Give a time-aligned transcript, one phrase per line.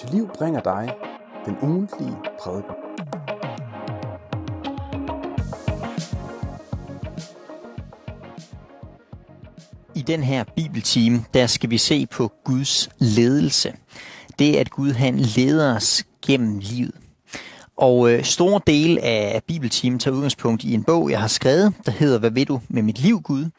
[0.00, 0.94] til liv bringer dig
[1.46, 2.74] den ugentlige prædiken.
[9.94, 13.74] I den her bibeltime, der skal vi se på Guds ledelse.
[14.38, 16.94] Det er, at Gud han leder os gennem livet.
[17.76, 21.92] Og øh, store del af bibeltimen tager udgangspunkt i en bog, jeg har skrevet, der
[21.92, 23.50] hedder Hvad ved du med mit liv, Gud?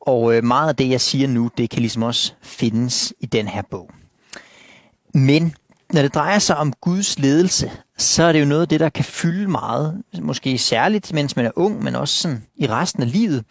[0.00, 3.48] Og øh, meget af det, jeg siger nu, det kan ligesom også findes i den
[3.48, 3.90] her bog.
[5.14, 5.54] Men
[5.92, 8.88] når det drejer sig om Guds ledelse, så er det jo noget af det, der
[8.88, 13.12] kan fylde meget, måske særligt, mens man er ung, men også sådan i resten af
[13.12, 13.44] livet.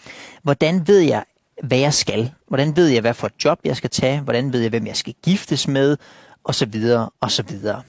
[0.44, 1.24] Hvordan ved jeg,
[1.64, 2.32] hvad jeg skal?
[2.48, 4.20] Hvordan ved jeg, hvad for et job jeg skal tage?
[4.20, 5.98] Hvordan ved jeg, hvem jeg skal giftes med?
[6.44, 7.82] Og så videre, og så videre.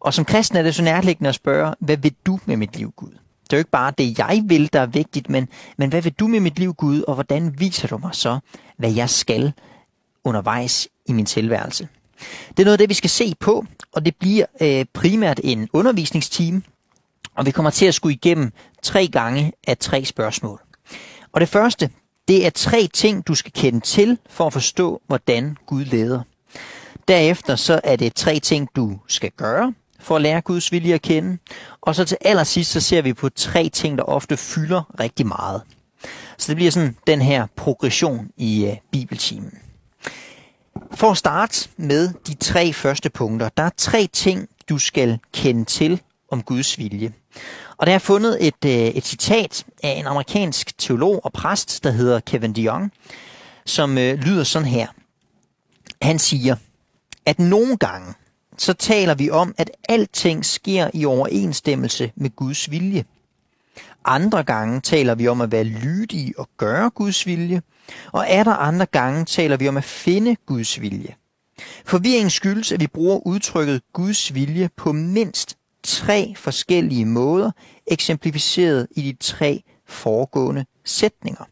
[0.00, 2.92] Og som kristen er det så nærliggende at spørge, hvad vil du med mit liv,
[2.96, 3.10] Gud?
[3.44, 6.12] Det er jo ikke bare det, jeg vil, der er vigtigt, men, men hvad vil
[6.12, 8.38] du med mit liv, Gud, og hvordan viser du mig så,
[8.76, 9.52] hvad jeg skal
[10.24, 11.88] undervejs i min tilværelse?
[12.48, 15.68] Det er noget af det, vi skal se på, og det bliver øh, primært en
[15.72, 16.64] undervisningsteam,
[17.34, 20.60] og vi kommer til at skulle igennem tre gange af tre spørgsmål.
[21.32, 21.90] Og det første,
[22.28, 26.22] det er tre ting, du skal kende til for at forstå, hvordan Gud leder.
[27.08, 31.02] Derefter så er det tre ting, du skal gøre for at lære Guds vilje at
[31.02, 31.38] kende.
[31.80, 35.62] Og så til allersidst, så ser vi på tre ting, der ofte fylder rigtig meget.
[36.38, 39.58] Så det bliver sådan den her progression i øh, bibeltimen.
[40.94, 45.64] For at starte med de tre første punkter, der er tre ting, du skal kende
[45.64, 47.12] til om Guds vilje.
[47.76, 51.90] Og der er fundet et, øh, et citat af en amerikansk teolog og præst, der
[51.90, 52.92] hedder Kevin DeYoung,
[53.66, 54.86] som øh, lyder sådan her.
[56.02, 56.56] Han siger,
[57.26, 58.14] at nogle gange,
[58.58, 63.04] så taler vi om, at alting sker i overensstemmelse med Guds vilje.
[64.04, 67.62] Andre gange taler vi om at være lydige og gøre Guds vilje,
[68.12, 71.14] og er der andre gange taler vi om at finde Guds vilje.
[71.84, 77.50] Forvirringen skyldes, at vi bruger udtrykket Guds vilje på mindst tre forskellige måder,
[77.86, 81.44] eksemplificeret i de tre foregående sætninger.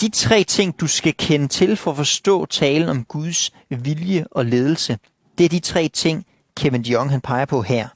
[0.00, 4.44] De tre ting, du skal kende til for at forstå talen om Guds vilje og
[4.44, 4.98] ledelse,
[5.38, 6.26] det er de tre ting,
[6.56, 7.88] Kevin DeYoung han peger på her.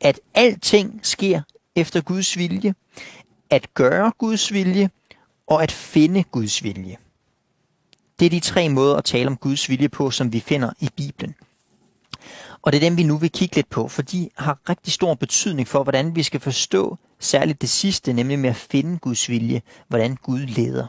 [0.00, 1.42] At alting sker
[1.78, 2.74] efter Guds vilje,
[3.50, 4.90] at gøre Guds vilje
[5.46, 6.96] og at finde Guds vilje.
[8.20, 10.88] Det er de tre måder at tale om Guds vilje på, som vi finder i
[10.96, 11.34] Bibelen.
[12.62, 15.14] Og det er dem, vi nu vil kigge lidt på, for de har rigtig stor
[15.14, 19.62] betydning for, hvordan vi skal forstå særligt det sidste, nemlig med at finde Guds vilje,
[19.88, 20.86] hvordan Gud leder.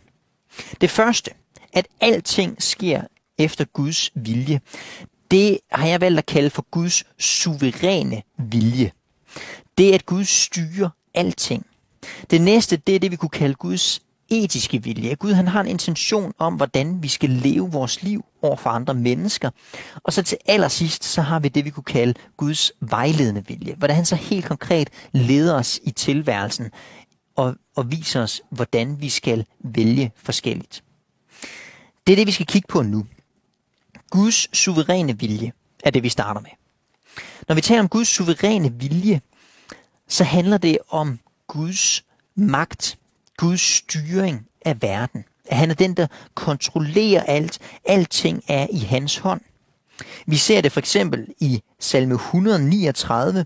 [0.81, 1.31] Det første,
[1.73, 3.01] at alting sker
[3.37, 4.61] efter Guds vilje,
[5.31, 8.91] det har jeg valgt at kalde for Guds suveræne vilje.
[9.79, 11.65] Det er, at Gud styrer alting.
[12.31, 15.15] Det næste, det er det, vi kunne kalde Guds etiske vilje.
[15.15, 18.93] Gud han har en intention om, hvordan vi skal leve vores liv over for andre
[18.93, 19.49] mennesker.
[20.03, 23.75] Og så til allersidst, så har vi det, vi kunne kalde Guds vejledende vilje.
[23.77, 26.71] Hvordan han så helt konkret leder os i tilværelsen
[27.35, 30.83] og, og viser os, hvordan vi skal vælge forskelligt.
[32.07, 33.05] Det er det, vi skal kigge på nu.
[34.09, 35.51] Guds suveræne vilje
[35.83, 36.51] er det, vi starter med.
[37.47, 39.21] Når vi taler om Guds suveræne vilje,
[40.09, 42.03] så handler det om Guds
[42.35, 42.97] magt,
[43.37, 45.25] Guds styring af verden.
[45.45, 47.59] At han er den, der kontrollerer alt.
[47.85, 49.41] Alting er i hans hånd.
[50.25, 53.45] Vi ser det for eksempel i salme 139,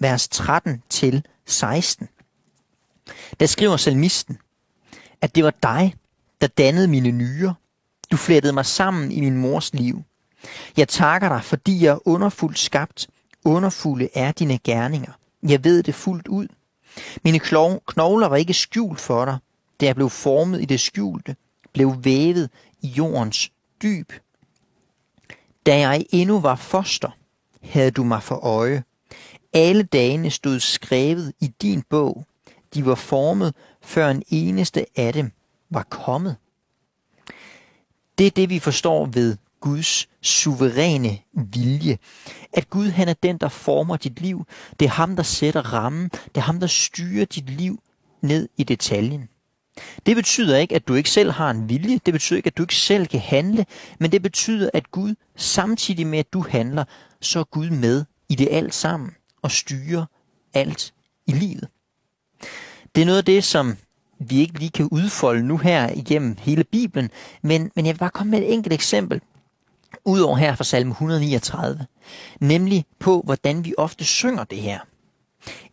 [0.00, 2.08] vers 13 til 16.
[3.40, 4.38] Der skriver salmisten,
[5.20, 5.94] at det var dig,
[6.40, 7.54] der dannede mine nyrer.
[8.10, 10.02] Du flettede mig sammen i min mors liv.
[10.76, 13.08] Jeg takker dig, fordi jeg er underfuldt skabt.
[13.44, 15.12] Underfulde er dine gerninger.
[15.42, 16.48] Jeg ved det fuldt ud.
[17.24, 17.38] Mine
[17.86, 19.38] knogler var ikke skjult for dig,
[19.80, 21.36] da jeg blev formet i det skjulte,
[21.72, 22.50] blev vævet
[22.80, 23.50] i jordens
[23.82, 24.12] dyb.
[25.66, 27.10] Da jeg endnu var foster,
[27.62, 28.84] havde du mig for øje.
[29.52, 32.24] Alle dagene stod skrevet i din bog.
[32.74, 35.32] De var formet, før en eneste af dem
[35.70, 36.36] var kommet.
[38.18, 41.98] Det er det, vi forstår ved Guds suveræne vilje.
[42.52, 44.44] At Gud han er den, der former dit liv.
[44.80, 46.08] Det er ham, der sætter rammen.
[46.08, 47.82] Det er ham, der styrer dit liv
[48.22, 49.28] ned i detaljen.
[50.06, 52.00] Det betyder ikke, at du ikke selv har en vilje.
[52.06, 53.66] Det betyder ikke, at du ikke selv kan handle.
[54.00, 56.84] Men det betyder, at Gud samtidig med, at du handler,
[57.20, 59.10] så er Gud med i det alt sammen
[59.42, 60.06] og styrer
[60.54, 60.94] alt
[61.26, 61.68] i livet.
[62.94, 63.76] Det er noget af det, som
[64.20, 67.10] vi ikke lige kan udfolde nu her igennem hele Bibelen,
[67.42, 69.20] men, men jeg vil bare komme med et enkelt eksempel,
[70.08, 71.86] udover her fra salme 139,
[72.40, 74.78] nemlig på, hvordan vi ofte synger det her.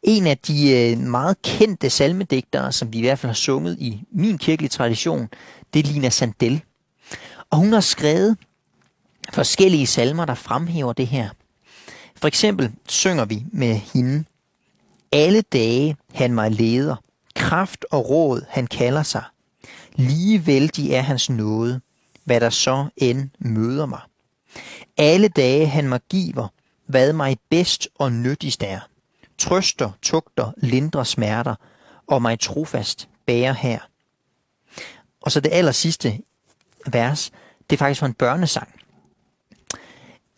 [0.03, 4.01] En af de øh, meget kendte salmedigtere, som vi i hvert fald har sunget i
[4.11, 5.29] min kirkelige tradition,
[5.73, 6.61] det er Lina Sandel.
[7.49, 8.37] Og hun har skrevet
[9.33, 11.29] forskellige salmer, der fremhæver det her.
[12.15, 14.23] For eksempel synger vi med hende.
[15.11, 16.95] Alle dage han mig leder,
[17.35, 19.23] kraft og råd han kalder sig.
[19.95, 21.81] Lige vældig er hans nåde,
[22.23, 24.01] hvad der så end møder mig.
[24.97, 26.47] Alle dage han mig giver,
[26.85, 28.79] hvad mig bedst og nyttigst er.
[29.37, 31.55] Trøster, tugter, lindrer smerter,
[32.07, 33.79] og mig trofast bærer her.
[35.21, 36.19] Og så det aller sidste
[36.87, 37.31] vers,
[37.69, 38.69] det er faktisk fra en børnesang.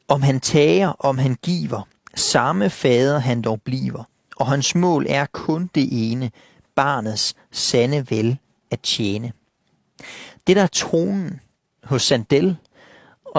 [0.07, 4.03] Om han tager, om han giver, samme fader han dog bliver,
[4.36, 6.31] og hans mål er kun det ene,
[6.75, 8.38] barnets sande vel
[8.71, 9.31] at tjene.
[10.48, 11.39] Det der er tonen
[11.83, 12.57] hos Sandel,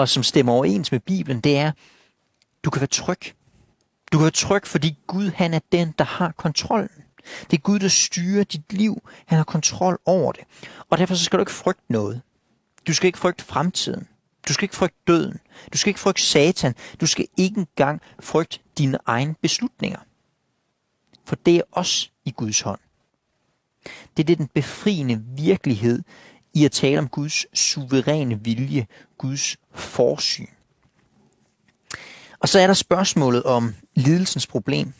[0.01, 1.71] og som stemmer overens med Bibelen, det er,
[2.63, 3.19] du kan være tryg.
[4.11, 7.03] Du kan være tryg, fordi Gud han er den, der har kontrollen.
[7.51, 9.09] Det er Gud, der styrer dit liv.
[9.25, 10.43] Han har kontrol over det.
[10.89, 12.21] Og derfor så skal du ikke frygte noget.
[12.87, 14.07] Du skal ikke frygte fremtiden.
[14.47, 15.39] Du skal ikke frygte døden.
[15.73, 16.75] Du skal ikke frygte satan.
[17.01, 19.99] Du skal ikke engang frygte dine egne beslutninger.
[21.25, 22.79] For det er også i Guds hånd.
[24.17, 26.03] Det er det den befriende virkelighed
[26.59, 30.47] i at tale om Guds suveræne vilje, Guds forsyn.
[32.39, 34.93] Og så er der spørgsmålet om lidelsens problem.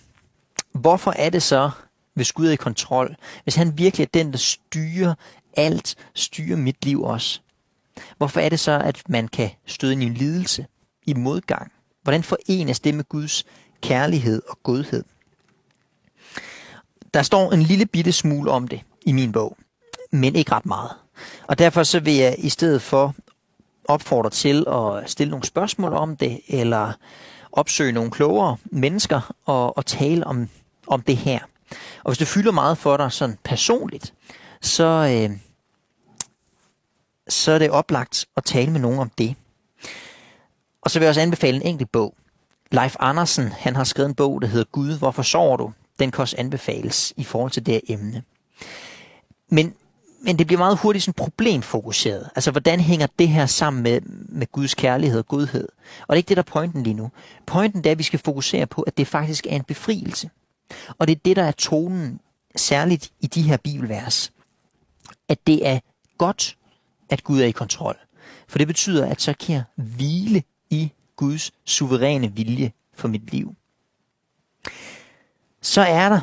[0.74, 1.72] Hvorfor er det så,
[2.14, 5.16] hvis Gud er i kontrol, hvis han virkelig er den, der styrer
[5.58, 7.40] alt, styrer mit liv også?
[8.18, 10.66] Hvorfor er det så, at man kan støde ind i en lidelse,
[11.06, 11.72] i modgang?
[12.04, 13.46] Hvordan forenes det med Guds
[13.82, 15.04] kærlighed og godhed?
[17.14, 19.58] Der står en lille bitte smule om det i min bog,
[20.12, 20.92] men ikke ret meget.
[21.48, 23.16] Og derfor så vil jeg i stedet for
[23.86, 26.94] opfordre til at stille nogle spørgsmål om det, eller
[27.52, 30.50] opsøge nogle klogere mennesker og, og tale om,
[30.88, 31.40] om det her.
[32.04, 34.14] Og hvis det fylder meget for dig sådan personligt,
[34.62, 34.86] så,
[35.30, 35.38] øh,
[37.30, 39.36] så er det oplagt at tale med nogen om det.
[40.82, 42.16] Og så vil jeg også anbefale en enkelt bog.
[42.72, 45.74] Leif Andersen, han har skrevet en bog, der hedder Gud, hvorfor sover du?
[46.00, 48.24] Den kan også anbefales i forhold til det her emne.
[49.50, 49.76] Men,
[50.22, 52.30] men det bliver meget hurtigt sådan problemfokuseret.
[52.36, 55.68] Altså, hvordan hænger det her sammen med, med Guds kærlighed og godhed?
[56.02, 57.12] Og det er ikke det, der er pointen lige nu.
[57.46, 60.30] Pointen er, at vi skal fokusere på, at det faktisk er en befrielse.
[60.98, 62.20] Og det er det, der er tonen,
[62.56, 64.32] særligt i de her bibelvers.
[65.30, 65.80] At det er
[66.18, 66.58] godt,
[67.10, 67.98] at Gud er i kontrol.
[68.48, 73.56] For det betyder, at så kan jeg hvile i Guds suveræne vilje for mit liv.
[75.62, 76.20] Så er der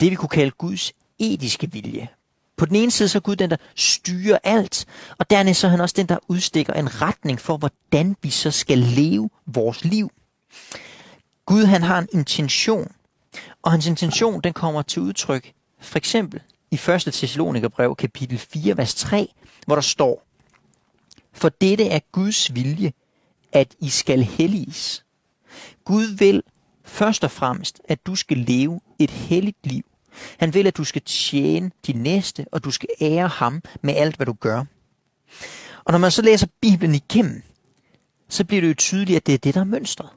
[0.00, 2.08] det, vi kunne kalde Guds etiske vilje.
[2.62, 4.86] På den ene side så er Gud den, der styrer alt,
[5.18, 8.50] og dernæst så er han også den, der udstikker en retning for, hvordan vi så
[8.50, 10.10] skal leve vores liv.
[11.46, 12.92] Gud han har en intention,
[13.62, 16.80] og hans intention den kommer til udtryk for eksempel i 1.
[17.12, 19.28] Thessalonikerbrev kapitel 4, vers 3,
[19.66, 20.26] hvor der står,
[21.32, 22.92] For dette er Guds vilje,
[23.52, 25.04] at I skal helliges.
[25.84, 26.42] Gud vil
[26.84, 29.84] først og fremmest, at du skal leve et helligt liv.
[30.38, 34.16] Han vil, at du skal tjene din næste, og du skal ære ham med alt,
[34.16, 34.64] hvad du gør.
[35.84, 37.42] Og når man så læser Bibelen igennem,
[38.28, 40.08] så bliver det jo tydeligt, at det er det, der er mønstret.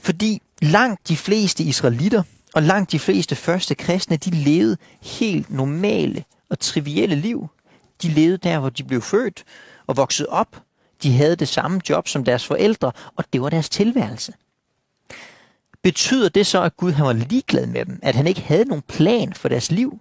[0.00, 2.22] Fordi langt de fleste israelitter
[2.54, 7.48] og langt de fleste første kristne, de levede helt normale og trivielle liv.
[8.02, 9.44] De levede der, hvor de blev født
[9.86, 10.62] og voksede op.
[11.02, 14.32] De havde det samme job som deres forældre, og det var deres tilværelse.
[15.82, 17.98] Betyder det så, at Gud han var ligeglad med dem?
[18.02, 20.00] At han ikke havde nogen plan for deres liv?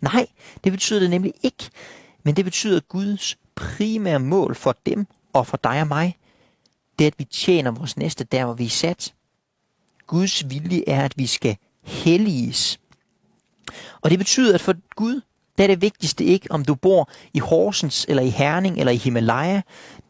[0.00, 0.26] Nej,
[0.64, 1.70] det betyder det nemlig ikke.
[2.22, 6.16] Men det betyder, at Guds primære mål for dem og for dig og mig,
[6.98, 9.14] det er, at vi tjener vores næste der, hvor vi er sat.
[10.06, 12.80] Guds vilje er, at vi skal helliges.
[14.00, 15.20] Og det betyder, at for Gud,
[15.58, 18.96] der er det vigtigste ikke, om du bor i Horsens, eller i Herning, eller i
[18.96, 19.62] Himalaya.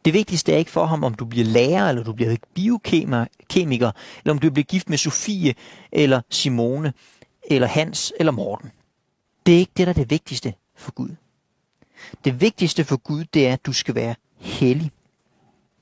[0.06, 3.92] Det vigtigste er ikke for ham, om du bliver lærer, eller du bliver biokemiker,
[4.24, 5.54] eller om du bliver gift med Sofie,
[5.92, 6.92] eller Simone,
[7.50, 8.70] eller Hans, eller Morten.
[9.46, 11.08] Det er ikke det, der er det vigtigste for Gud.
[12.24, 14.90] Det vigtigste for Gud, det er, at du skal være hellig.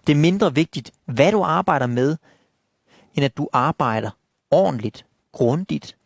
[0.07, 2.17] Det er mindre vigtigt, hvad du arbejder med,
[3.15, 4.11] end at du arbejder
[4.51, 5.97] ordentligt, grundigt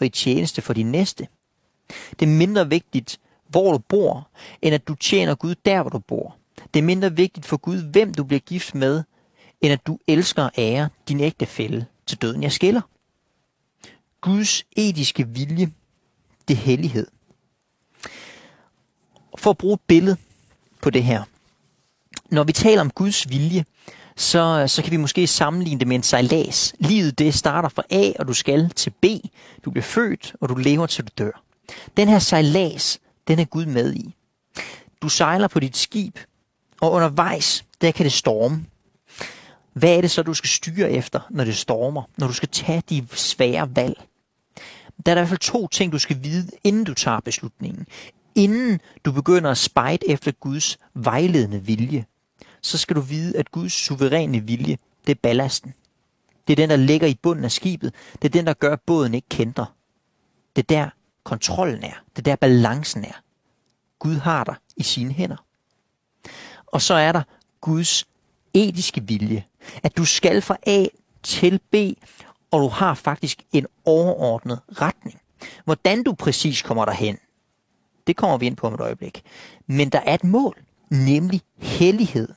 [0.00, 1.28] og i tjeneste for din næste.
[2.10, 4.28] Det er mindre vigtigt, hvor du bor,
[4.62, 6.39] end at du tjener Gud der, hvor du bor.
[6.74, 9.02] Det er mindre vigtigt for Gud, hvem du bliver gift med,
[9.60, 12.80] end at du elsker og ærer din ægtefælle til døden jeg skiller.
[14.20, 15.72] Guds etiske vilje,
[16.48, 17.06] det er hellighed.
[19.38, 20.16] For at bruge et billede
[20.82, 21.22] på det her.
[22.30, 23.64] Når vi taler om Guds vilje,
[24.16, 26.74] så, så kan vi måske sammenligne det med en sejlads.
[26.78, 29.04] Livet det starter fra A, og du skal til B.
[29.64, 31.42] Du bliver født, og du lever til du dør.
[31.96, 34.14] Den her sejlads, den er Gud med i.
[35.02, 36.18] Du sejler på dit skib,
[36.80, 38.66] og undervejs, der kan det storme.
[39.72, 42.82] hvad er det så, du skal styre efter, når det stormer, når du skal tage
[42.88, 44.06] de svære valg?
[45.06, 47.86] Der er der i hvert fald to ting, du skal vide, inden du tager beslutningen.
[48.34, 52.04] Inden du begynder at spejde efter Guds vejledende vilje,
[52.62, 55.74] så skal du vide, at Guds suveræne vilje, det er ballasten.
[56.46, 57.94] Det er den, der ligger i bunden af skibet.
[58.22, 59.74] Det er den, der gør, at båden ikke kender.
[60.56, 60.90] Det er der
[61.24, 62.02] kontrollen er.
[62.10, 63.22] Det er der balancen er.
[63.98, 65.44] Gud har dig i sine hænder.
[66.72, 67.22] Og så er der
[67.60, 68.04] Guds
[68.54, 69.44] etiske vilje.
[69.82, 70.86] At du skal fra A
[71.22, 71.74] til B,
[72.50, 75.20] og du har faktisk en overordnet retning.
[75.64, 77.18] Hvordan du præcis kommer derhen,
[78.06, 79.22] det kommer vi ind på om et øjeblik.
[79.66, 80.56] Men der er et mål,
[80.90, 82.28] nemlig hellighed.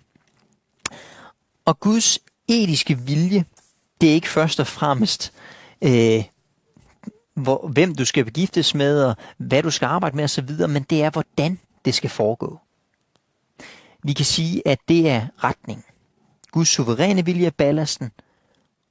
[1.65, 3.45] Og Guds etiske vilje,
[4.01, 5.33] det er ikke først og fremmest,
[5.81, 6.23] øh,
[7.33, 11.03] hvor, hvem du skal begiftes med, og hvad du skal arbejde med osv., men det
[11.03, 12.59] er, hvordan det skal foregå.
[14.03, 15.85] Vi kan sige, at det er retning.
[16.51, 18.11] Guds suveræne vilje er ballasten,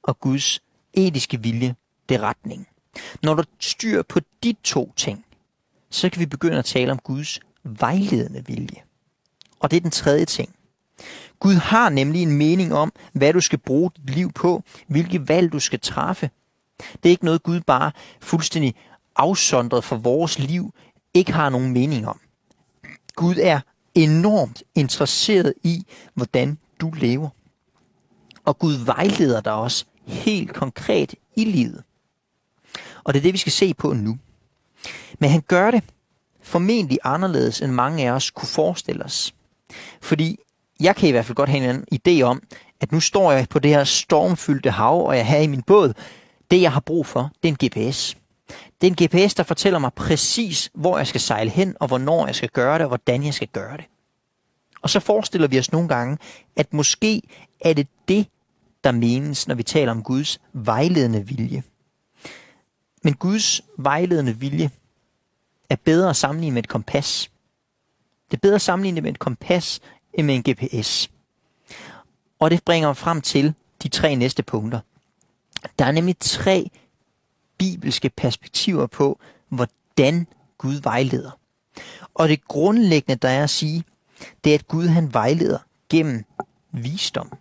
[0.03, 0.61] og Guds
[0.93, 1.75] etiske vilje,
[2.09, 2.67] det er retning.
[3.23, 5.25] Når du styr på de to ting,
[5.89, 8.83] så kan vi begynde at tale om Guds vejledende vilje.
[9.59, 10.55] Og det er den tredje ting.
[11.39, 15.51] Gud har nemlig en mening om, hvad du skal bruge dit liv på, hvilke valg
[15.51, 16.29] du skal træffe.
[16.77, 17.91] Det er ikke noget, Gud bare
[18.21, 18.75] fuldstændig
[19.15, 20.73] afsondret for vores liv
[21.13, 22.19] ikke har nogen mening om.
[23.15, 23.59] Gud er
[23.95, 27.29] enormt interesseret i, hvordan du lever.
[28.45, 31.83] Og Gud vejleder dig også helt konkret i livet.
[33.03, 34.17] Og det er det, vi skal se på nu.
[35.19, 35.83] Men han gør det
[36.41, 39.33] formentlig anderledes, end mange af os kunne forestille os.
[40.01, 40.37] Fordi
[40.79, 42.43] jeg kan i hvert fald godt have en idé om,
[42.81, 45.93] at nu står jeg på det her stormfyldte hav, og jeg har i min båd.
[46.51, 48.17] Det, jeg har brug for, det er en GPS.
[48.83, 52.25] Det er en GPS, der fortæller mig præcis, hvor jeg skal sejle hen, og hvornår
[52.25, 53.85] jeg skal gøre det, og hvordan jeg skal gøre det.
[54.81, 56.17] Og så forestiller vi os nogle gange,
[56.55, 57.21] at måske
[57.61, 58.27] er det det,
[58.83, 61.63] der menes, når vi taler om Guds vejledende vilje.
[63.03, 64.71] Men Guds vejledende vilje
[65.69, 67.31] er bedre at sammenligne med et kompas.
[68.31, 69.79] Det er bedre at sammenligne med et kompas
[70.13, 71.09] end med en GPS.
[72.39, 74.79] Og det bringer mig frem til de tre næste punkter.
[75.79, 76.71] Der er nemlig tre
[77.63, 80.27] bibelske perspektiver på, hvordan
[80.57, 81.31] Gud vejleder.
[82.13, 83.83] Og det grundlæggende, der er at sige,
[84.43, 85.57] det er, at Gud han vejleder
[85.89, 86.23] gennem
[86.71, 87.31] visdom.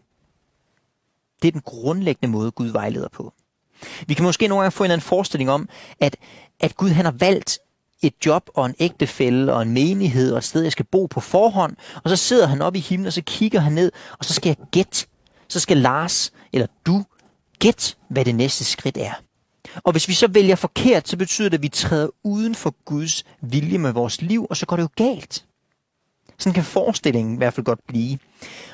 [1.43, 3.33] Det er den grundlæggende måde, Gud vejleder på.
[4.07, 5.69] Vi kan måske nogle gange få en eller anden forestilling om,
[6.01, 6.17] at,
[6.61, 7.59] at Gud han har valgt
[8.03, 11.21] et job og en ægtefælle og en menighed og et sted, jeg skal bo på
[11.21, 11.77] forhånd.
[12.05, 14.49] Og så sidder han oppe i himlen, og så kigger han ned, og så skal
[14.49, 15.07] jeg gætte.
[15.49, 17.05] Så skal Lars, eller du,
[17.59, 19.13] gætte, hvad det næste skridt er.
[19.77, 23.25] Og hvis vi så vælger forkert, så betyder det, at vi træder uden for Guds
[23.41, 25.47] vilje med vores liv, og så går det jo galt.
[26.39, 28.19] Sådan kan forestillingen i hvert fald godt blive.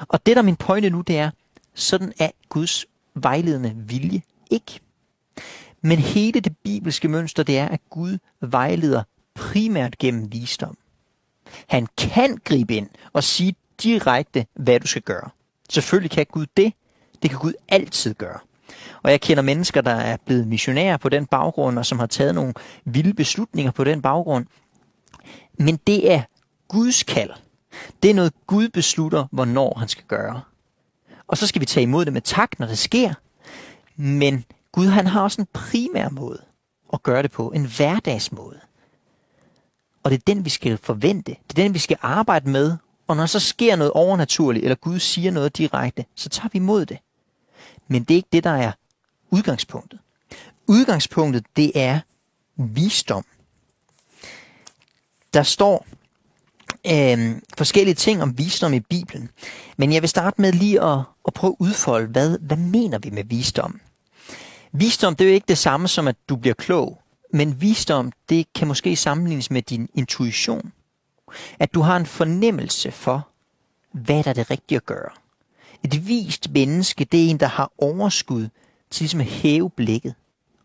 [0.09, 1.31] Og det, der er min pointe nu, det er,
[1.75, 4.81] sådan er Guds vejledende vilje ikke.
[5.83, 9.03] Men hele det bibelske mønster, det er, at Gud vejleder
[9.35, 10.79] primært gennem visdom.
[11.67, 15.31] Han kan gribe ind og sige direkte, hvad du skal gøre.
[15.71, 16.73] Selvfølgelig kan Gud det.
[17.23, 18.39] Det kan Gud altid gøre.
[19.03, 22.35] Og jeg kender mennesker, der er blevet missionærer på den baggrund, og som har taget
[22.35, 24.47] nogle vilde beslutninger på den baggrund.
[25.59, 26.23] Men det er
[26.69, 27.31] Guds kald.
[28.03, 30.41] Det er noget, Gud beslutter, hvornår han skal gøre.
[31.29, 33.15] Og så skal vi tage imod det med tak, når det sker.
[33.97, 36.43] Men Gud han har også en primær måde
[36.93, 38.61] at gøre det på, en hverdagsmåde.
[40.03, 41.37] Og det er den, vi skal forvente.
[41.49, 42.77] Det er den, vi skal arbejde med.
[43.07, 46.87] Og når så sker noget overnaturligt, eller Gud siger noget direkte, så tager vi imod
[46.87, 46.99] det.
[47.89, 48.73] Men det er ikke det, der er
[49.31, 50.01] udgangspunktet.
[50.67, 52.01] Udgangspunktet, det er
[52.57, 53.25] visdom.
[55.35, 55.87] Der står
[56.87, 59.31] øh, forskellige ting om visdom i Bibelen.
[59.77, 63.11] Men jeg vil starte med lige at, at prøve at udfolde, hvad, hvad mener vi
[63.11, 63.81] med visdom?
[64.73, 67.03] Visdom, det er jo ikke det samme som, at du bliver klog.
[67.33, 70.73] Men visdom, det kan måske sammenlignes med din intuition.
[71.59, 73.29] At du har en fornemmelse for,
[73.93, 75.11] hvad der er det rigtige at gøre.
[75.85, 78.49] Et vist menneske, det er en, der har overskud
[78.91, 80.15] til ligesom at hæve blikket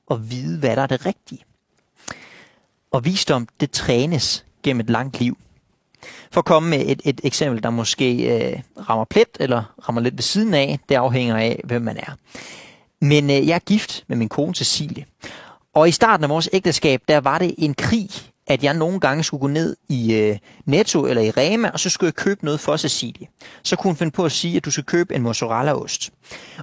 [0.08, 1.44] og vide, hvad der er det rigtige.
[2.92, 5.38] Og visdom, det trænes gennem et langt liv.
[6.32, 10.18] For at komme med et, et eksempel, der måske øh, rammer plet eller rammer lidt
[10.18, 12.12] ved siden af, det afhænger af, hvem man er.
[13.02, 15.06] Men øh, jeg er gift med min kone Cecilie.
[15.74, 18.10] Og i starten af vores ægteskab, der var det en krig,
[18.48, 21.90] at jeg nogle gange skulle gå ned i øh, Netto eller i Rema, og så
[21.90, 23.28] skulle jeg købe noget for Cecilie.
[23.64, 26.12] Så kunne hun finde på at sige, at du skal købe en mozzarellaost.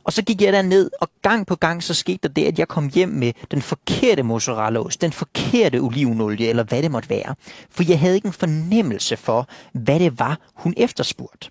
[0.05, 2.59] Og så gik jeg der ned, og gang på gang så skete der det, at
[2.59, 7.35] jeg kom hjem med den forkerte mozzarellaost, den forkerte olivenolie, eller hvad det måtte være.
[7.71, 11.51] For jeg havde ikke en fornemmelse for, hvad det var, hun efterspurgte.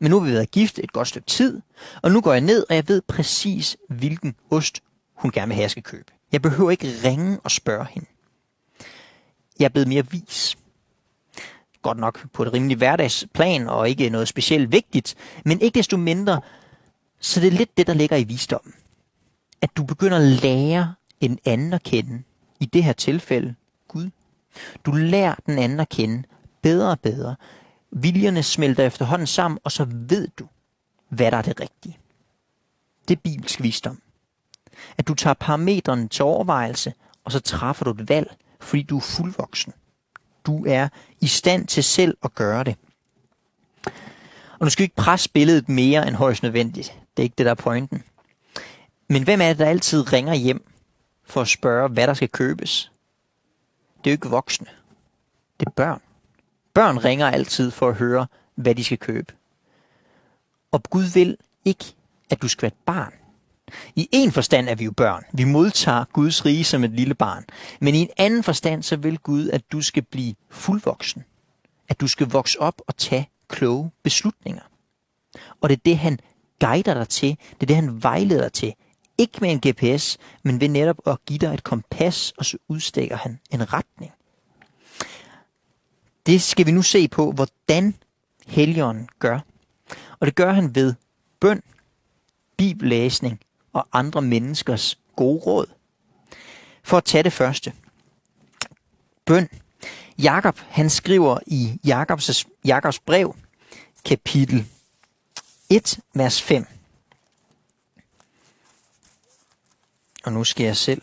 [0.00, 1.60] Men nu har vi været gift et godt stykke tid,
[2.02, 4.82] og nu går jeg ned, og jeg ved præcis, hvilken ost
[5.14, 6.12] hun gerne vil have, jeg skal købe.
[6.32, 8.06] Jeg behøver ikke ringe og spørge hende.
[9.58, 10.58] Jeg er blevet mere vis.
[11.82, 16.40] Godt nok på et rimelig hverdagsplan, og ikke noget specielt vigtigt, men ikke desto mindre,
[17.20, 18.74] så det er lidt det, der ligger i visdommen.
[19.62, 22.22] At du begynder at lære en anden at kende.
[22.60, 23.54] I det her tilfælde,
[23.88, 24.10] Gud.
[24.86, 26.22] Du lærer den anden at kende
[26.62, 27.36] bedre og bedre.
[27.90, 30.48] Viljerne smelter efterhånden sammen, og så ved du,
[31.08, 31.98] hvad der er det rigtige.
[33.08, 34.02] Det er bibelsk visdom.
[34.98, 36.92] At du tager parametrene til overvejelse,
[37.24, 39.72] og så træffer du et valg, fordi du er fuldvoksen.
[40.46, 40.88] Du er
[41.20, 42.76] i stand til selv at gøre det.
[44.58, 46.92] Og nu skal vi ikke presse billedet mere end højst nødvendigt.
[47.16, 48.02] Det er ikke det, der er pointen.
[49.08, 50.64] Men hvem er det, der altid ringer hjem
[51.24, 52.92] for at spørge, hvad der skal købes?
[53.98, 54.66] Det er jo ikke voksne.
[55.60, 56.00] Det er børn.
[56.74, 59.32] Børn ringer altid for at høre, hvad de skal købe.
[60.72, 61.84] Og Gud vil ikke,
[62.30, 63.12] at du skal være et barn.
[63.96, 65.24] I en forstand er vi jo børn.
[65.32, 67.44] Vi modtager Guds rige som et lille barn.
[67.80, 71.24] Men i en anden forstand, så vil Gud, at du skal blive fuldvoksen.
[71.88, 74.62] At du skal vokse op og tage kloge beslutninger.
[75.60, 76.18] Og det er det, han
[76.60, 77.28] guider dig til.
[77.28, 78.74] Det er det, han vejleder dig til.
[79.18, 83.16] Ikke med en GPS, men ved netop at give dig et kompas, og så udstikker
[83.16, 84.12] han en retning.
[86.26, 87.94] Det skal vi nu se på, hvordan
[88.46, 89.40] Helligånden gør.
[90.20, 90.94] Og det gør han ved
[91.40, 91.62] bøn,
[92.56, 93.40] bibellæsning
[93.78, 95.66] og andre menneskers gode råd.
[96.82, 97.72] For at tage det første.
[99.24, 99.48] Bøn.
[100.18, 103.36] Jakob, han skriver i Jakobs, Jakobs brev,
[104.04, 104.66] kapitel
[105.70, 106.66] 1, vers 5.
[110.24, 111.02] Og nu skal jeg selv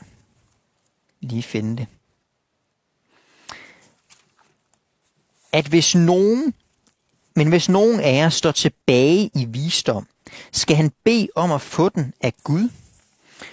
[1.21, 1.87] lige finde det.
[5.51, 6.53] At hvis nogen,
[7.35, 10.07] men hvis nogen af jer står tilbage i visdom,
[10.51, 12.69] skal han bede om at få den af Gud,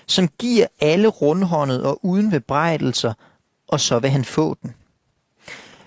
[0.07, 3.13] som giver alle rundhåndet og uden bebrejdelser,
[3.69, 4.75] og så vil han få den.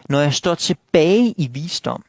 [0.10, 2.04] Når jeg står tilbage i visdom,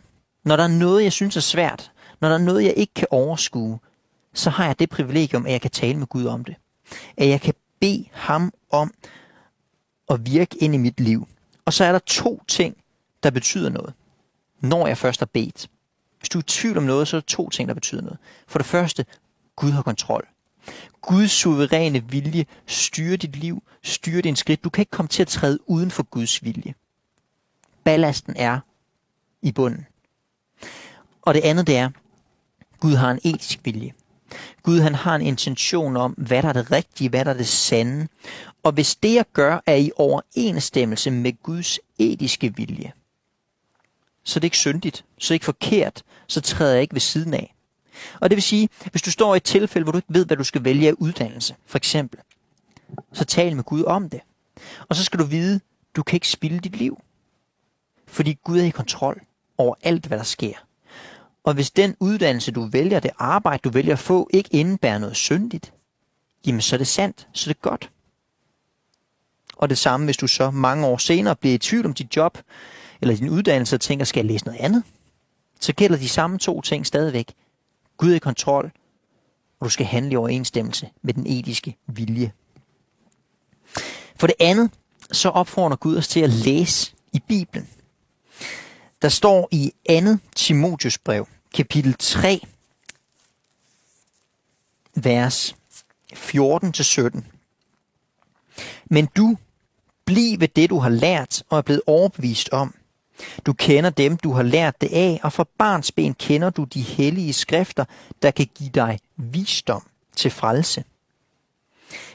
[0.44, 3.08] når der er noget, jeg synes er svært, når der er noget, jeg ikke kan
[3.10, 3.78] overskue,
[4.34, 6.54] så har jeg det privilegium, at jeg kan tale med Gud om det.
[7.16, 8.94] At jeg kan bede ham om
[10.10, 11.28] at virke ind i mit liv.
[11.64, 12.76] Og så er der to ting,
[13.22, 13.94] der betyder noget,
[14.60, 15.70] når jeg først har bedt.
[16.26, 18.18] Hvis du er i tvivl om noget, så er der to ting, der betyder noget.
[18.48, 19.06] For det første,
[19.56, 20.28] Gud har kontrol.
[21.02, 24.64] Guds suveræne vilje styrer dit liv, styrer din skridt.
[24.64, 26.74] Du kan ikke komme til at træde uden for Guds vilje.
[27.84, 28.60] Ballasten er
[29.42, 29.86] i bunden.
[31.22, 31.90] Og det andet det er,
[32.80, 33.92] Gud har en etisk vilje.
[34.62, 37.48] Gud han har en intention om, hvad der er det rigtige, hvad der er det
[37.48, 38.08] sande.
[38.62, 42.92] Og hvis det jeg gør er i overensstemmelse med Guds etiske vilje,
[44.26, 47.00] så er det ikke syndigt, så er det ikke forkert, så træder jeg ikke ved
[47.00, 47.54] siden af.
[48.20, 50.36] Og det vil sige, hvis du står i et tilfælde, hvor du ikke ved, hvad
[50.36, 52.20] du skal vælge af uddannelse, for eksempel,
[53.12, 54.20] så tal med Gud om det.
[54.88, 55.60] Og så skal du vide,
[55.96, 57.02] du kan ikke spilde dit liv.
[58.06, 59.20] Fordi Gud er i kontrol
[59.58, 60.54] over alt, hvad der sker.
[61.44, 65.16] Og hvis den uddannelse, du vælger, det arbejde, du vælger at få, ikke indebærer noget
[65.16, 65.72] syndigt,
[66.46, 67.90] jamen så er det sandt, så er det godt.
[69.56, 72.38] Og det samme, hvis du så mange år senere bliver i tvivl om dit job,
[73.00, 74.82] eller din uddannelse, og tænker, skal jeg læse noget andet?
[75.60, 77.32] Så gælder de samme to ting stadigvæk.
[77.96, 78.72] Gud er i kontrol,
[79.60, 82.32] og du skal handle i overensstemmelse med den etiske vilje.
[84.16, 84.70] For det andet,
[85.12, 87.68] så opfordrer Gud os til at læse i Bibelen.
[89.02, 89.94] Der står i 2.
[90.36, 92.40] Timotius brev, kapitel 3,
[94.94, 95.56] vers
[96.12, 97.22] 14-17.
[98.90, 99.36] Men du,
[100.04, 102.74] bliv ved det, du har lært og er blevet overbevist om.
[103.46, 106.80] Du kender dem, du har lært det af, og fra barns ben kender du de
[106.80, 107.84] hellige skrifter,
[108.22, 109.82] der kan give dig visdom
[110.16, 110.84] til frelse.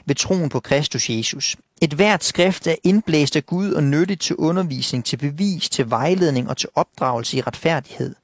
[0.05, 1.57] Ved troen på Kristus Jesus.
[1.81, 6.49] Et hvert skrift er indblæst af Gud og nyttigt til undervisning, til bevis, til vejledning
[6.49, 8.15] og til opdragelse i retfærdighed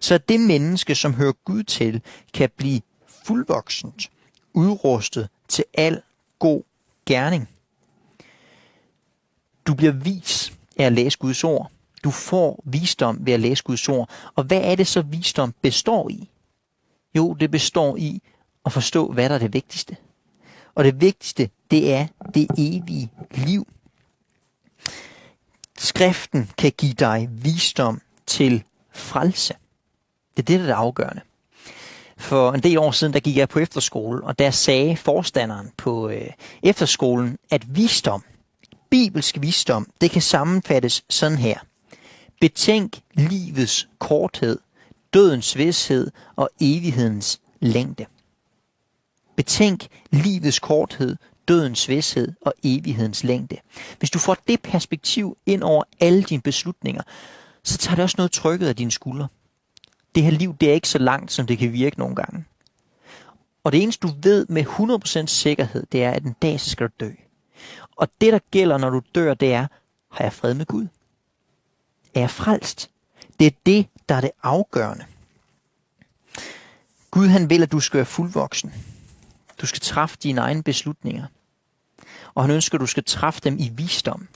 [0.00, 2.02] så at det menneske, som hører Gud til,
[2.34, 2.80] kan blive
[3.26, 4.10] fuldvoksent,
[4.54, 6.02] udrustet til al
[6.38, 6.62] god
[7.06, 7.48] gerning.
[9.66, 11.70] Du bliver vis af at læse Guds ord.
[12.06, 14.10] Du får visdom ved at læse Guds ord.
[14.34, 16.30] Og hvad er det så visdom består i?
[17.14, 18.22] Jo, det består i
[18.66, 19.96] at forstå, hvad der er det vigtigste.
[20.74, 23.66] Og det vigtigste, det er det evige liv.
[25.78, 29.54] Skriften kan give dig visdom til frelse.
[30.36, 31.22] Det er det, der er det afgørende.
[32.16, 36.08] For en del år siden, der gik jeg på efterskole, og der sagde forstanderen på
[36.08, 36.30] øh,
[36.62, 38.24] efterskolen, at visdom,
[38.90, 41.58] bibelsk visdom, det kan sammenfattes sådan her.
[42.40, 44.58] Betænk livets korthed,
[45.14, 48.06] dødens vidshed og evighedens længde.
[49.36, 51.16] Betænk livets korthed,
[51.48, 53.56] dødens vidshed og evighedens længde.
[53.98, 57.02] Hvis du får det perspektiv ind over alle dine beslutninger,
[57.62, 59.28] så tager det også noget trykket af dine skuldre.
[60.14, 62.44] Det her liv, det er ikke så langt, som det kan virke nogle gange.
[63.64, 64.64] Og det eneste, du ved med
[65.22, 67.10] 100% sikkerhed, det er, at en dag, så skal du dø.
[67.96, 69.66] Og det, der gælder, når du dør, det er,
[70.10, 70.86] har jeg fred med Gud?
[72.16, 72.90] Er frelst?
[73.38, 75.04] Det er det, der er det afgørende.
[77.10, 78.72] Gud han vil, at du skal være fuldvoksen.
[79.60, 81.26] Du skal træffe dine egne beslutninger.
[82.34, 84.28] Og han ønsker, at du skal træffe dem i visdom.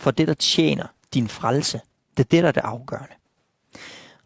[0.00, 1.80] For det, der tjener din frelse,
[2.16, 3.14] det er det, der er det afgørende.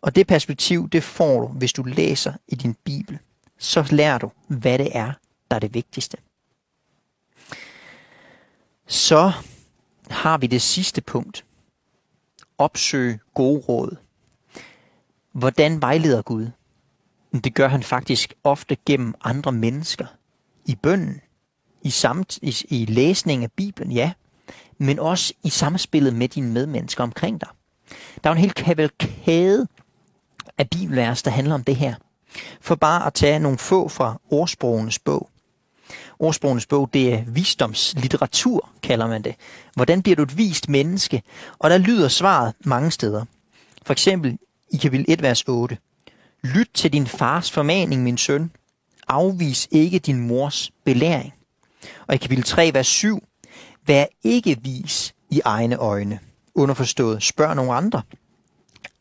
[0.01, 3.19] Og det perspektiv, det får du, hvis du læser i din Bibel.
[3.59, 5.13] Så lærer du, hvad det er,
[5.51, 6.17] der er det vigtigste.
[8.87, 9.33] Så
[10.11, 11.45] har vi det sidste punkt
[12.61, 13.97] opsøge gode råd.
[15.33, 16.51] Hvordan vejleder Gud?
[17.45, 20.07] Det gør han faktisk ofte gennem andre mennesker.
[20.67, 21.21] I bønden,
[21.83, 24.13] i, samt, i, i læsning af Bibelen, ja,
[24.79, 27.49] men også i samspillet med dine medmennesker omkring dig.
[28.25, 29.67] Der er en hel kavalkade
[30.59, 31.95] af bibelvers, der handler om det her.
[32.61, 35.31] For bare at tage nogle få fra ordsprogenes bog.
[36.19, 39.35] Ordsprogenes bog, det er visdomslitteratur, kalder man det.
[39.75, 41.23] Hvordan bliver du et vist menneske?
[41.59, 43.25] Og der lyder svaret mange steder.
[43.83, 44.39] For eksempel
[44.73, 45.79] i kapitel 1, vers 8.
[46.45, 48.51] Lyt til din fars formaning, min søn.
[49.09, 51.35] Afvis ikke din mors belæring.
[52.07, 53.25] Og i kapitel 3, vers 7.
[53.87, 56.19] Vær ikke vis i egne øjne.
[56.55, 58.03] Underforstået, spørg nogle andre.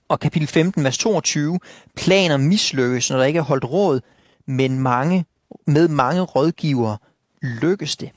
[0.10, 1.60] Og kapitel 15, vers 22.
[1.95, 4.02] Planer mislykkes, når der ikke er holdt råd,
[4.45, 5.25] men mange,
[5.67, 6.97] med mange rådgivere
[7.41, 8.12] lykkes det.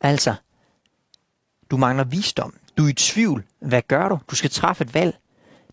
[0.00, 0.34] Altså,
[1.70, 2.54] du mangler visdom.
[2.78, 3.44] Du er i tvivl.
[3.60, 4.18] Hvad gør du?
[4.30, 5.18] Du skal træffe et valg.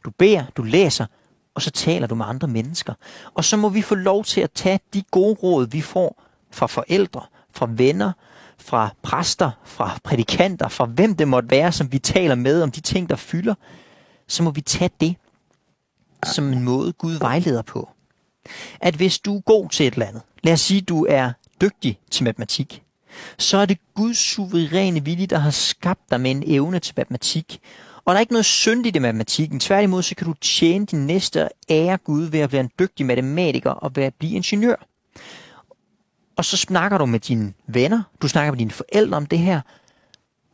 [0.06, 1.06] Du beder, du læser,
[1.54, 2.94] og så taler du med andre mennesker.
[3.34, 6.68] Og så må vi få lov til at tage de gode råd, vi får fra
[6.68, 7.22] forældre,
[7.52, 8.12] fra venner,
[8.58, 12.82] fra præster, fra prædikanter, fra hvem det måtte være, som vi taler med om de
[12.82, 13.56] ting, der fylder,
[14.28, 15.16] så må vi tage det
[16.26, 17.90] som en måde, Gud vejleder på.
[18.82, 22.00] At hvis du er god til et eller andet, lad os sige, du er dygtig
[22.12, 22.84] til matematik,
[23.38, 27.60] så er det Guds suveræne vilje, der har skabt dig med en evne til matematik.
[28.06, 29.60] Og der er ikke noget syndigt i matematikken.
[29.60, 33.72] Tværtimod, så kan du tjene din næste ære Gud ved at være en dygtig matematiker
[33.72, 34.76] og ved at blive ingeniør.
[36.36, 39.62] Og så snakker du med dine venner, du snakker med dine forældre om det her.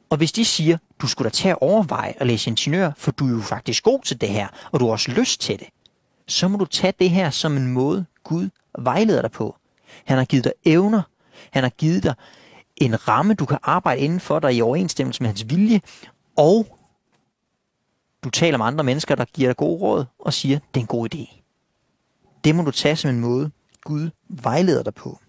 [0.09, 3.27] Og hvis de siger, du skulle da tage at overveje at læse ingeniør, for du
[3.27, 5.67] er jo faktisk god til det her, og du har også lyst til det,
[6.29, 9.55] så må du tage det her som en måde, Gud vejleder dig på.
[10.05, 11.01] Han har givet dig evner.
[11.51, 12.15] Han har givet dig
[12.75, 15.81] en ramme, du kan arbejde inden for dig i overensstemmelse med hans vilje.
[16.37, 16.77] Og
[18.23, 20.87] du taler med andre mennesker, der giver dig gode råd og siger, det er en
[20.87, 21.41] god idé.
[22.43, 23.51] Det må du tage som en måde,
[23.83, 25.19] Gud vejleder dig på.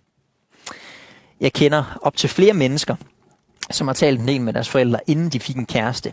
[1.41, 2.97] Jeg kender op til flere mennesker,
[3.71, 6.13] som har talt en del med deres forældre, inden de fik en kæreste.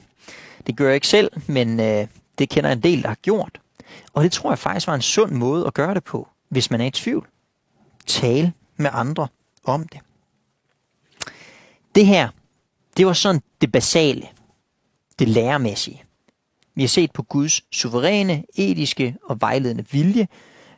[0.67, 3.59] Det gør jeg ikke selv, men øh, det kender en del, der har gjort.
[4.13, 6.81] Og det tror jeg faktisk var en sund måde at gøre det på, hvis man
[6.81, 7.27] er i tvivl
[8.07, 9.27] tale med andre
[9.63, 9.99] om det.
[11.95, 12.29] Det her,
[12.97, 14.27] det var sådan det basale,
[15.19, 16.03] det læremæssige.
[16.75, 20.27] Vi har set på Guds suveræne, etiske og vejledende vilje.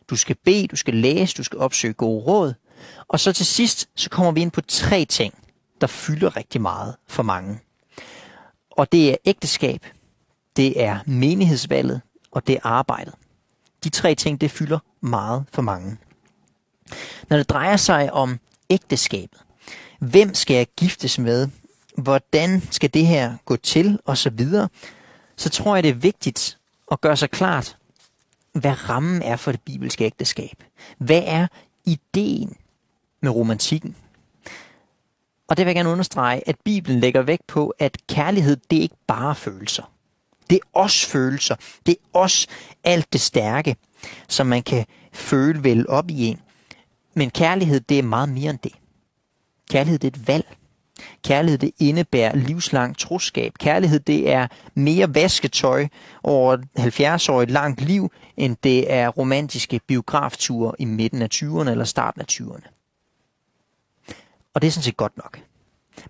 [0.09, 2.53] Du skal bede, du skal læse, du skal opsøge gode råd.
[3.07, 5.33] Og så til sidst, så kommer vi ind på tre ting,
[5.81, 7.59] der fylder rigtig meget for mange.
[8.71, 9.85] Og det er ægteskab,
[10.55, 13.13] det er menighedsvalget, og det er arbejdet.
[13.83, 15.97] De tre ting, det fylder meget for mange.
[17.29, 18.39] Når det drejer sig om
[18.69, 19.39] ægteskabet,
[19.99, 21.47] hvem skal jeg giftes med,
[21.97, 24.69] hvordan skal det her gå til, og så videre,
[25.35, 26.57] så tror jeg, det er vigtigt
[26.91, 27.77] at gøre sig klart,
[28.53, 30.63] hvad rammen er for det bibelske ægteskab.
[30.97, 31.47] Hvad er
[31.85, 32.57] ideen
[33.21, 33.95] med romantikken?
[35.47, 38.81] Og det vil jeg gerne understrege, at Bibelen lægger vægt på, at kærlighed, det er
[38.81, 39.91] ikke bare følelser.
[40.49, 41.55] Det er også følelser.
[41.85, 42.47] Det er også
[42.83, 43.75] alt det stærke,
[44.27, 46.39] som man kan føle vel op i en.
[47.13, 48.73] Men kærlighed, det er meget mere end det.
[49.69, 50.55] Kærlighed, det er et valg.
[51.23, 53.53] Kærlighed, det indebærer livslang troskab.
[53.59, 55.87] Kærlighed, det er mere vasketøj
[56.23, 62.21] over 70-årigt langt liv, end det er romantiske biografture i midten af 20'erne eller starten
[62.21, 62.75] af 20'erne.
[64.53, 65.39] Og det er sådan set godt nok.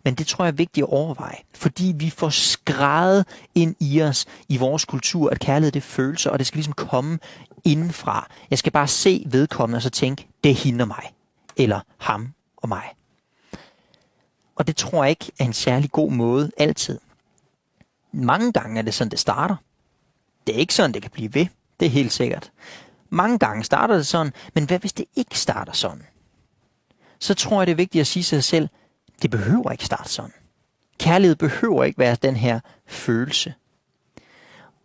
[0.04, 3.26] Men det tror jeg er vigtigt at overveje, fordi vi får skrevet
[3.56, 6.74] ind i os, i vores kultur, at kærlighed det er følelser, og det skal ligesom
[6.74, 7.20] komme
[7.64, 8.28] indenfra.
[8.50, 11.14] Jeg skal bare se vedkommende og så tænke, det er hende og mig.
[11.58, 12.84] Eller ham og mig.
[14.56, 17.00] Og det tror jeg ikke er en særlig god måde altid.
[18.12, 19.56] Mange gange er det sådan, det starter.
[20.48, 21.48] Det er ikke sådan, det kan blive ved.
[21.80, 22.52] Det er helt sikkert.
[23.10, 26.04] Mange gange starter det sådan, men hvad hvis det ikke starter sådan?
[27.20, 28.70] Så tror jeg, det er vigtigt at sige sig selv,
[29.22, 30.34] det behøver ikke starte sådan.
[31.00, 33.54] Kærlighed behøver ikke være den her følelse.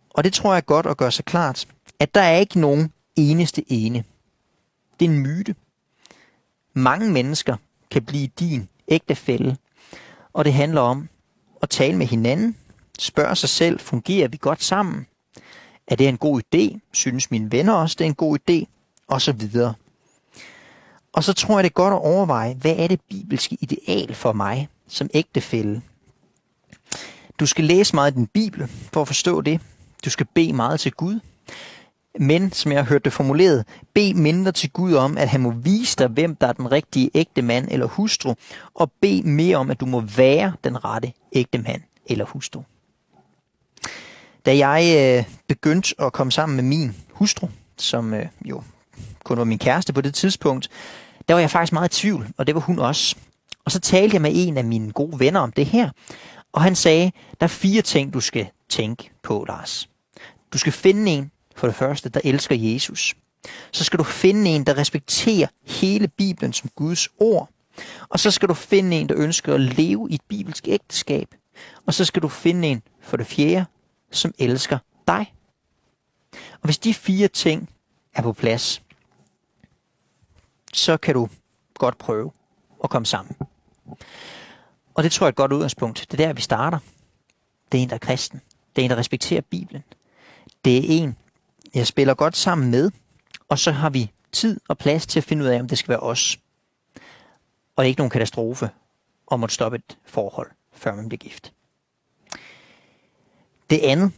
[0.09, 1.67] Og det tror jeg er godt at gøre sig klart,
[1.99, 4.03] at der er ikke nogen eneste ene.
[4.99, 5.55] Det er en myte.
[6.73, 7.57] Mange mennesker
[7.91, 9.57] kan blive din ægtefælle,
[10.33, 11.09] og det handler om
[11.61, 12.55] at tale med hinanden,
[12.99, 15.07] spørge sig selv, fungerer vi godt sammen?
[15.87, 16.79] Er det en god idé?
[16.93, 18.65] Synes mine venner også, det er en god idé?
[19.07, 19.73] Og så videre.
[21.15, 24.33] Og så tror jeg, det er godt at overveje, hvad er det bibelske ideal for
[24.33, 25.81] mig som ægtefælle?
[27.39, 29.61] Du skal læse meget i din bibel for at forstå det.
[30.05, 31.19] Du skal bede meget til Gud.
[32.19, 35.51] Men, som jeg har hørt det formuleret, bed mindre til Gud om, at han må
[35.51, 38.33] vise dig, hvem der er den rigtige ægte mand eller hustru,
[38.73, 42.61] og bed mere om, at du må være den rette ægte mand eller hustru.
[44.45, 47.47] Da jeg øh, begyndte at komme sammen med min hustru,
[47.77, 48.63] som øh, jo
[49.23, 50.69] kun var min kæreste på det tidspunkt,
[51.27, 53.15] der var jeg faktisk meget i tvivl, og det var hun også.
[53.65, 55.89] Og så talte jeg med en af mine gode venner om det her,
[56.53, 59.89] og han sagde, der er fire ting, du skal tænke på, Lars.
[60.53, 63.15] Du skal finde en, for det første, der elsker Jesus.
[63.71, 67.49] Så skal du finde en, der respekterer hele Bibelen som Guds ord.
[68.09, 71.27] Og så skal du finde en, der ønsker at leve i et bibelsk ægteskab.
[71.85, 73.65] Og så skal du finde en, for det fjerde,
[74.11, 75.33] som elsker dig.
[76.33, 77.69] Og hvis de fire ting
[78.13, 78.81] er på plads,
[80.77, 81.29] så kan du
[81.73, 82.31] godt prøve
[82.83, 83.35] at komme sammen.
[84.93, 86.05] Og det tror jeg er et godt udgangspunkt.
[86.11, 86.79] Det er der, vi starter.
[87.71, 88.41] Det er en, der er kristen.
[88.75, 89.83] Det er en, der respekterer Bibelen.
[90.65, 91.17] Det er en,
[91.73, 92.91] jeg spiller godt sammen med,
[93.49, 95.89] og så har vi tid og plads til at finde ud af, om det skal
[95.89, 96.37] være os.
[97.75, 98.69] Og det er ikke nogen katastrofe
[99.27, 101.53] om at stoppe et forhold, før man bliver gift.
[103.69, 104.11] Det andet,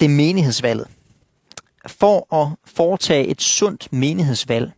[0.00, 0.88] det er menighedsvalget.
[1.86, 4.72] For at foretage et sundt menighedsvalg,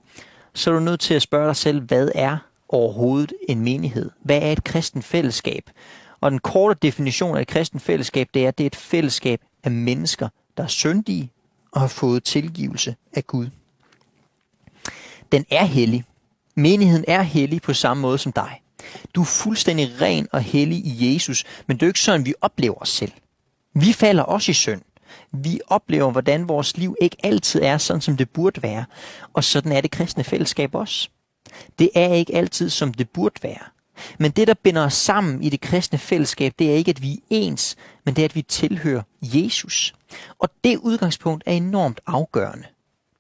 [0.55, 2.37] så er du nødt til at spørge dig selv, hvad er
[2.69, 4.11] overhovedet en menighed?
[4.23, 5.71] Hvad er et kristen fællesskab?
[6.21, 9.41] Og den korte definition af et kristen fællesskab, det er, at det er et fællesskab
[9.65, 11.31] af mennesker, der er syndige
[11.73, 13.47] og har fået tilgivelse af Gud.
[15.33, 16.05] Den er hellig.
[16.55, 18.61] Menigheden er hellig på samme måde som dig.
[19.15, 22.35] Du er fuldstændig ren og hellig i Jesus, men det er jo ikke sådan, vi
[22.41, 23.13] oplever os selv.
[23.75, 24.83] Vi falder også i synd.
[25.33, 28.85] Vi oplever, hvordan vores liv ikke altid er sådan, som det burde være.
[29.33, 31.09] Og sådan er det kristne fællesskab også.
[31.79, 33.65] Det er ikke altid, som det burde være.
[34.19, 37.13] Men det, der binder os sammen i det kristne fællesskab, det er ikke, at vi
[37.13, 39.95] er ens, men det er, at vi tilhører Jesus.
[40.39, 42.67] Og det udgangspunkt er enormt afgørende,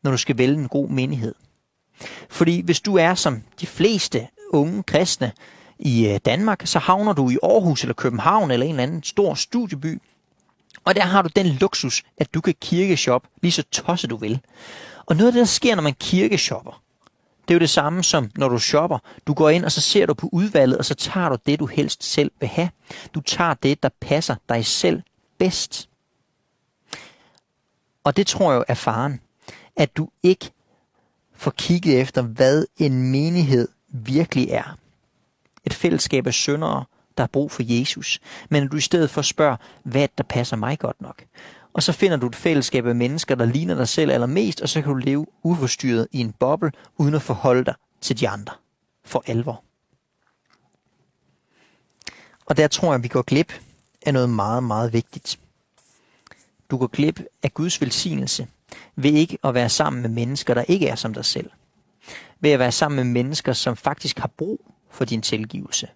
[0.02, 1.34] når du skal vælge en god menighed.
[2.30, 5.32] Fordi hvis du er som de fleste unge kristne
[5.78, 9.34] i øh, Danmark, så havner du i Aarhus eller København eller en eller anden stor
[9.34, 10.02] studieby,
[10.84, 14.40] og der har du den luksus, at du kan kirkeshop lige så tosset du vil.
[15.06, 16.82] Og noget af det, der sker, når man kirkeshopper,
[17.48, 18.98] det er jo det samme som når du shopper.
[19.26, 21.66] Du går ind, og så ser du på udvalget, og så tager du det, du
[21.66, 22.70] helst selv vil have.
[23.14, 25.02] Du tager det, der passer dig selv
[25.38, 25.88] bedst.
[28.04, 29.20] Og det tror jeg jo er faren.
[29.76, 30.50] At du ikke
[31.34, 34.78] får kigget efter, hvad en menighed virkelig er.
[35.64, 36.84] Et fællesskab af syndere,
[37.16, 38.20] der er brug for Jesus.
[38.48, 41.24] Men du i stedet for spørger, hvad der passer mig godt nok.
[41.72, 44.82] Og så finder du et fællesskab af mennesker, der ligner dig selv allermest, og så
[44.82, 48.54] kan du leve uforstyrret i en boble, uden at forholde dig til de andre.
[49.04, 49.64] For alvor.
[52.46, 53.52] Og der tror jeg, vi går glip
[54.06, 55.38] af noget meget, meget vigtigt.
[56.70, 58.46] Du går glip af Guds velsignelse
[58.96, 61.50] ved ikke at være sammen med mennesker, der ikke er som dig selv.
[62.40, 65.88] Ved at være sammen med mennesker, som faktisk har brug for din tilgivelse.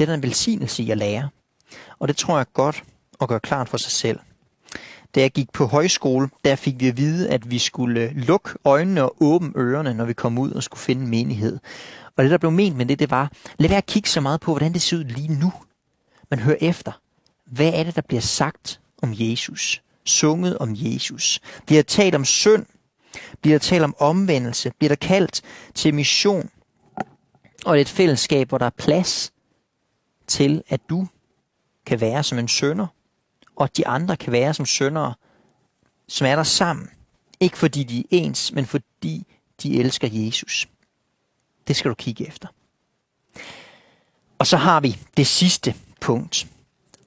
[0.00, 1.28] Det er der en velsignelse i at lære.
[1.98, 2.84] Og det tror jeg er godt
[3.20, 4.18] at gøre klart for sig selv.
[5.14, 9.02] Da jeg gik på højskole, der fik vi at vide, at vi skulle lukke øjnene
[9.02, 11.58] og åbne ørerne, når vi kom ud og skulle finde menighed.
[12.16, 14.40] Og det, der blev ment med det, det var, lad være at kigge så meget
[14.40, 15.52] på, hvordan det ser ud lige nu.
[16.30, 16.92] Men hør efter.
[17.46, 19.82] Hvad er det, der bliver sagt om Jesus?
[20.04, 21.40] Sunget om Jesus?
[21.66, 22.66] Bliver der talt om synd?
[23.42, 24.72] Bliver der talt om omvendelse?
[24.78, 25.42] Bliver der kaldt
[25.74, 26.50] til mission?
[27.64, 29.32] Og et fællesskab, hvor der er plads
[30.30, 31.06] til, at du
[31.86, 32.86] kan være som en sønder,
[33.56, 35.14] og at de andre kan være som søndere,
[36.08, 36.90] som er der sammen.
[37.40, 39.26] Ikke fordi de er ens, men fordi
[39.62, 40.68] de elsker Jesus.
[41.68, 42.48] Det skal du kigge efter.
[44.38, 46.46] Og så har vi det sidste punkt.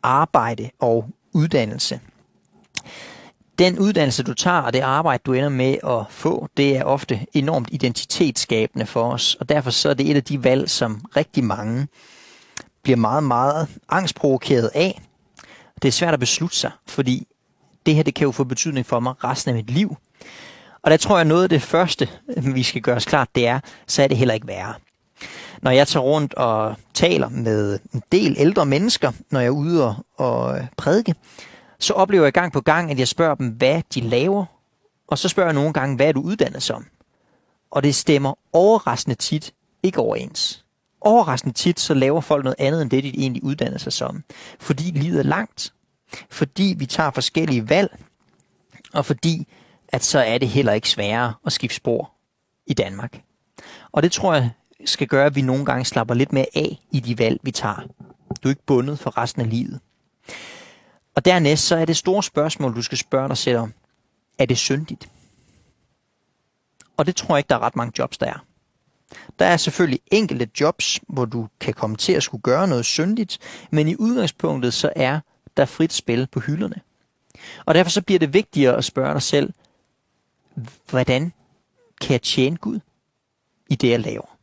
[0.03, 1.99] Arbejde og uddannelse.
[3.59, 7.25] Den uddannelse, du tager, og det arbejde, du ender med at få, det er ofte
[7.33, 9.35] enormt identitetsskabende for os.
[9.35, 11.87] Og derfor så er det et af de valg, som rigtig mange
[12.83, 15.01] bliver meget, meget angstprovokeret af.
[15.81, 17.27] Det er svært at beslutte sig, fordi
[17.85, 19.97] det her det kan jo få betydning for mig resten af mit liv.
[20.81, 23.59] Og der tror jeg, noget af det første, vi skal gøre os klart, det er,
[23.87, 24.73] så er det heller ikke værre.
[25.61, 29.87] Når jeg tager rundt og taler med en del ældre mennesker, når jeg er ude
[29.87, 31.15] og, og prædike,
[31.79, 34.45] så oplever jeg gang på gang, at jeg spørger dem, hvad de laver,
[35.07, 36.85] og så spørger jeg nogle gange, hvad er du uddannet som?
[37.71, 40.62] Og det stemmer overraskende tit ikke overens.
[41.05, 44.23] Overraskende tit, så laver folk noget andet, end det, de egentlig uddanner sig som.
[44.59, 45.73] Fordi livet er langt.
[46.29, 47.97] Fordi vi tager forskellige valg.
[48.93, 49.47] Og fordi,
[49.87, 52.11] at så er det heller ikke sværere at skifte spor
[52.67, 53.21] i Danmark.
[53.91, 54.49] Og det tror jeg
[54.85, 57.87] skal gøre, at vi nogle gange slapper lidt mere af i de valg, vi tager.
[58.43, 59.79] Du er ikke bundet for resten af livet.
[61.15, 63.73] Og dernæst så er det store spørgsmål, du skal spørge dig selv om.
[64.39, 65.09] Er det syndigt?
[66.97, 68.45] Og det tror jeg ikke, der er ret mange jobs, der er.
[69.39, 73.39] Der er selvfølgelig enkelte jobs, hvor du kan komme til at skulle gøre noget syndigt,
[73.71, 75.19] men i udgangspunktet så er
[75.57, 76.81] der frit spil på hylderne.
[77.65, 79.53] Og derfor så bliver det vigtigere at spørge dig selv,
[80.89, 81.33] hvordan
[82.01, 82.79] kan jeg tjene Gud
[83.69, 84.37] i det, jeg laver?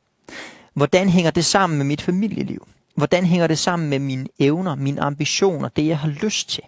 [0.74, 2.66] Hvordan hænger det sammen med mit familieliv?
[2.94, 6.62] Hvordan hænger det sammen med mine evner, mine ambitioner, det jeg har lyst til?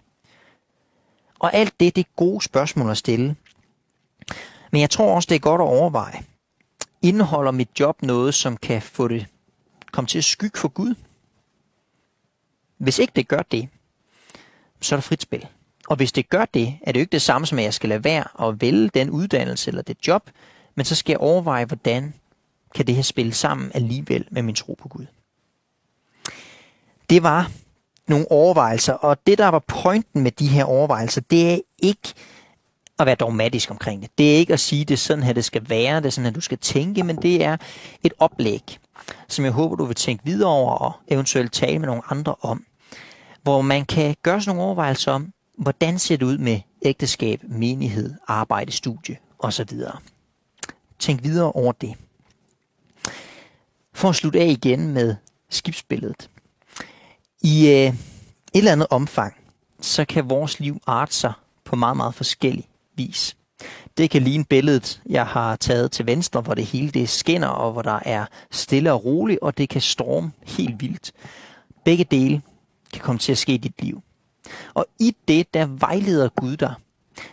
[1.39, 3.35] Og alt det, det er gode spørgsmål at stille.
[4.71, 6.23] Men jeg tror også, det er godt at overveje.
[7.03, 9.25] Indeholder mit job noget, som kan få det
[9.91, 10.95] komme til at skygge for Gud?
[12.77, 13.69] Hvis ikke det gør det,
[14.81, 15.47] så er der frit spil.
[15.87, 17.89] Og hvis det gør det, er det jo ikke det samme som, at jeg skal
[17.89, 20.29] lade være at vælge den uddannelse eller det job,
[20.75, 22.13] men så skal jeg overveje, hvordan
[22.75, 25.05] kan det her spille sammen alligevel med min tro på Gud.
[27.09, 27.51] Det var
[28.07, 32.13] nogle overvejelser, og det der var pointen med de her overvejelser, det er ikke
[32.99, 34.17] at være dogmatisk omkring det.
[34.17, 36.25] Det er ikke at sige, det er sådan her, det skal være, det er sådan
[36.25, 37.57] her, du skal tænke, men det er
[38.03, 38.77] et oplæg,
[39.27, 42.65] som jeg håber, du vil tænke videre over og eventuelt tale med nogle andre om.
[43.43, 48.13] Hvor man kan gøre sådan nogle overvejelser om, hvordan ser det ud med ægteskab, menighed,
[48.27, 49.79] arbejde, studie osv.
[50.99, 51.93] Tænk videre over det.
[53.93, 55.15] For at slutte af igen med
[55.49, 56.29] skibsbilledet.
[57.41, 57.95] I øh, et
[58.53, 59.33] eller andet omfang,
[59.81, 61.33] så kan vores liv arte sig
[61.65, 63.35] på meget, meget forskellig vis.
[63.97, 67.71] Det kan ligne billedet, jeg har taget til venstre, hvor det hele det skinner, og
[67.71, 71.11] hvor der er stille og roligt, og det kan storme helt vildt.
[71.85, 72.41] Begge dele
[72.93, 74.03] kan komme til at ske i dit liv.
[74.73, 76.73] Og i det, der vejleder Gud dig.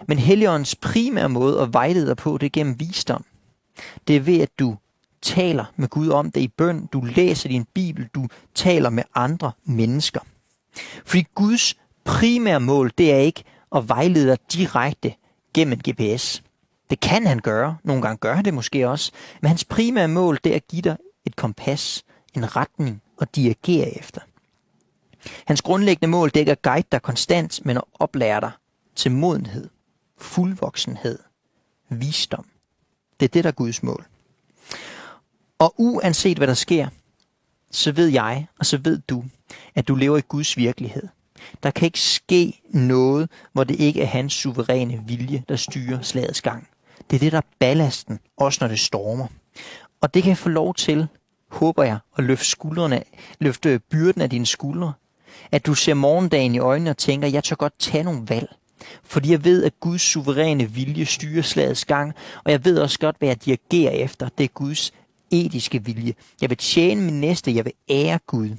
[0.09, 3.25] Men Helligåndens primære måde at vejlede dig på, det er gennem visdom.
[4.09, 4.77] Det er ved, at du
[5.23, 9.53] taler med Gud om det i bøn, du læser din bibel, du taler med andre
[9.65, 10.21] mennesker.
[11.05, 13.45] Fordi Guds primære mål, det er ikke
[13.77, 15.15] at vejlede dig direkte
[15.55, 16.43] gennem en GPS.
[16.91, 17.77] Det kan han gøre.
[17.85, 19.13] Nogle gange gør han det måske også.
[19.41, 23.99] Men hans primære mål, det er at give dig et kompas, en retning og dirigere
[23.99, 24.21] efter.
[25.47, 28.51] Hans grundlæggende mål, det er ikke at guide dig konstant, men at oplære dig
[28.97, 29.69] til modenhed,
[30.19, 31.19] fuldvoksenhed,
[31.89, 32.47] visdom.
[33.21, 34.07] Det er det, der er Guds mål.
[35.59, 36.89] Og uanset hvad der sker,
[37.71, 39.25] så ved jeg, og så ved du,
[39.75, 41.09] at du lever i Guds virkelighed.
[41.63, 46.43] Der kan ikke ske noget, hvor det ikke er hans suveræne vilje, der styrer slagets
[46.43, 46.69] gang.
[47.11, 49.27] Det er det, der er ballasten, også når det stormer.
[50.01, 51.07] Og det kan få lov til,
[51.51, 53.03] håber jeg, at løfte, skuldrene,
[53.39, 54.93] løfte byrden af dine skuldre.
[55.53, 58.49] At du ser morgendagen i øjnene og tænker, jeg tør godt tage nogle valg.
[59.05, 63.17] Fordi jeg ved, at Guds suveræne vilje styrer slagets gang, og jeg ved også godt,
[63.19, 64.29] hvad jeg dirigerer efter.
[64.39, 64.93] Det er Guds
[65.31, 66.15] etiske vilje.
[66.41, 68.51] Jeg vil tjene min næste, jeg vil ære Gud.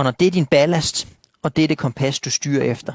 [0.00, 1.08] Og når det er din ballast,
[1.42, 2.92] og det er det kompas, du styrer efter,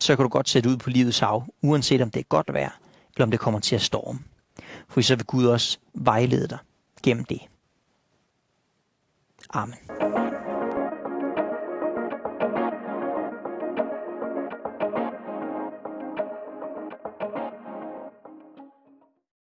[0.00, 2.78] så kan du godt sætte ud på livets hav, uanset om det er godt vejr,
[3.14, 4.18] eller om det kommer til at storme.
[4.88, 6.58] For så vil Gud også vejlede dig
[7.02, 7.40] gennem det.
[9.50, 10.25] Amen.